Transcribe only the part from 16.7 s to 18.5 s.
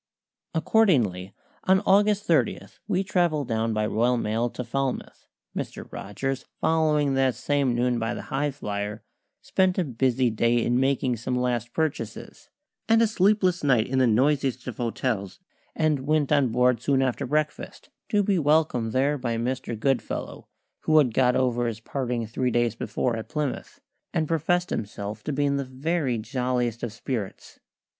soon after breakfast, to be